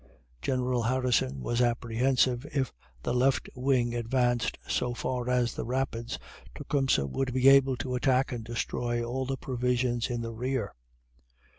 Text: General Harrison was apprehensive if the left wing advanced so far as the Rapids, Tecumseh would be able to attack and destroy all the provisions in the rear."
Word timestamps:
General 0.41 0.81
Harrison 0.81 1.43
was 1.43 1.61
apprehensive 1.61 2.43
if 2.51 2.73
the 3.03 3.13
left 3.13 3.47
wing 3.55 3.93
advanced 3.93 4.57
so 4.67 4.95
far 4.95 5.29
as 5.29 5.53
the 5.53 5.63
Rapids, 5.63 6.17
Tecumseh 6.55 7.05
would 7.05 7.31
be 7.35 7.47
able 7.47 7.77
to 7.77 7.93
attack 7.93 8.31
and 8.31 8.43
destroy 8.43 9.03
all 9.03 9.27
the 9.27 9.37
provisions 9.37 10.09
in 10.09 10.21
the 10.21 10.33
rear." 10.33 10.73